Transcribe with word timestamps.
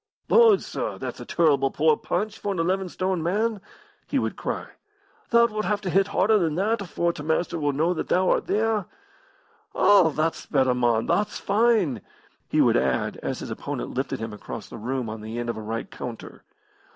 "Lord, 0.29 0.63
sir, 0.63 0.97
that's 0.97 1.19
a 1.19 1.27
turble 1.27 1.69
poor 1.69 1.95
poonch 1.95 2.39
for 2.39 2.51
an 2.51 2.57
eleven 2.59 2.89
stone 2.89 3.21
man!" 3.21 3.61
he 4.07 4.17
would 4.17 4.35
cry. 4.35 4.65
"Thou 5.29 5.45
wilt 5.45 5.65
have 5.65 5.79
to 5.81 5.91
hit 5.91 6.07
harder 6.07 6.39
than 6.39 6.55
that 6.55 6.81
afore 6.81 7.13
t' 7.13 7.21
Master 7.21 7.59
will 7.59 7.71
know 7.71 7.93
that 7.93 8.07
thou 8.07 8.31
art 8.31 8.47
theer. 8.47 8.87
All, 9.75 10.09
thot's 10.11 10.47
better, 10.47 10.73
mon, 10.73 11.05
thot's 11.05 11.37
fine!" 11.37 12.01
he 12.49 12.61
would 12.61 12.77
add, 12.77 13.17
as 13.17 13.41
his 13.41 13.51
opponent 13.51 13.91
lifted 13.93 14.19
him 14.19 14.33
across 14.33 14.67
the 14.67 14.77
room 14.79 15.07
on 15.07 15.21
the 15.21 15.37
end 15.37 15.49
of 15.51 15.57
a 15.57 15.61
right 15.61 15.91
counter. 15.91 16.41